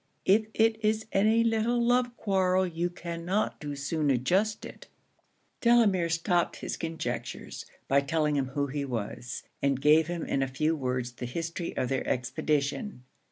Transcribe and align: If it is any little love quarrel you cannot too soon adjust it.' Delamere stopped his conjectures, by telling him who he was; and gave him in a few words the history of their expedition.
If 0.25 0.47
it 0.55 0.83
is 0.83 1.05
any 1.11 1.43
little 1.43 1.79
love 1.79 2.17
quarrel 2.17 2.65
you 2.65 2.89
cannot 2.89 3.61
too 3.61 3.75
soon 3.75 4.09
adjust 4.09 4.65
it.' 4.65 4.87
Delamere 5.61 6.09
stopped 6.09 6.55
his 6.55 6.75
conjectures, 6.75 7.67
by 7.87 8.01
telling 8.01 8.35
him 8.35 8.47
who 8.55 8.65
he 8.65 8.83
was; 8.83 9.43
and 9.61 9.79
gave 9.79 10.07
him 10.07 10.25
in 10.25 10.41
a 10.41 10.47
few 10.47 10.75
words 10.75 11.11
the 11.11 11.27
history 11.27 11.77
of 11.77 11.89
their 11.89 12.07
expedition. 12.07 13.03